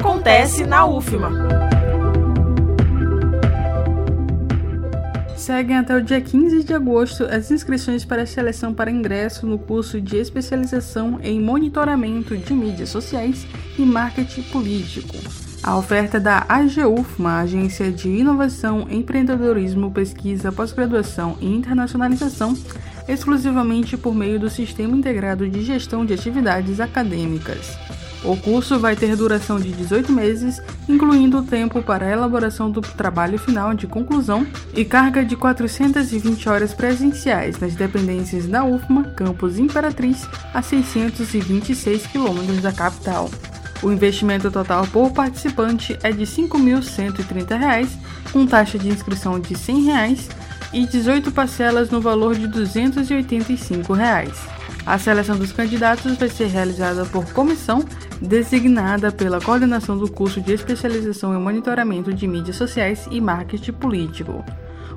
[0.00, 1.28] Acontece na UFMA.
[5.36, 9.58] Seguem até o dia 15 de agosto as inscrições para a seleção para ingresso no
[9.58, 13.44] curso de especialização em monitoramento de mídias sociais
[13.76, 15.16] e marketing político.
[15.64, 22.56] A oferta da AGUFMA, Agência de Inovação, Empreendedorismo, Pesquisa, Pós-Graduação e Internacionalização,
[23.08, 27.76] exclusivamente por meio do Sistema Integrado de Gestão de Atividades Acadêmicas.
[28.24, 32.80] O curso vai ter duração de 18 meses, incluindo o tempo para a elaboração do
[32.80, 39.58] trabalho final de conclusão e carga de 420 horas presenciais nas dependências da UFMA, campus
[39.58, 43.30] Imperatriz, a 626 quilômetros da capital.
[43.82, 47.88] O investimento total por participante é de R$ 5.130,
[48.32, 50.28] com taxa de inscrição de 100 reais,
[50.72, 54.32] e 18 parcelas no valor de 285 reais.
[54.84, 57.84] A seleção dos candidatos vai ser realizada por comissão
[58.20, 64.44] designada pela coordenação do curso de especialização em monitoramento de mídias sociais e marketing político.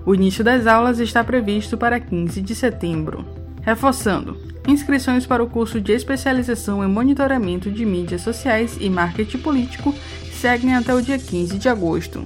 [0.05, 3.25] O início das aulas está previsto para 15 de setembro.
[3.61, 9.93] Reforçando, inscrições para o curso de especialização em monitoramento de mídias sociais e marketing político
[10.31, 12.23] seguem até o dia 15 de agosto.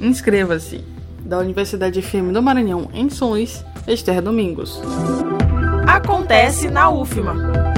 [0.00, 0.82] Inscreva-se!
[1.24, 4.80] Da Universidade FM do Maranhão, em Luís, Esther Domingos.
[5.86, 7.71] Acontece na UFMA.